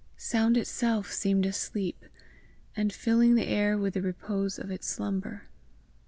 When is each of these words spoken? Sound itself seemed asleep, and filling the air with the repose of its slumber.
Sound 0.17 0.57
itself 0.57 1.11
seemed 1.11 1.45
asleep, 1.45 2.05
and 2.75 2.91
filling 2.91 3.35
the 3.35 3.45
air 3.45 3.77
with 3.77 3.93
the 3.93 4.01
repose 4.01 4.57
of 4.57 4.71
its 4.71 4.87
slumber. 4.87 5.43